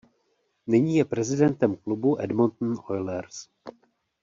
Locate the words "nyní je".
0.67-1.05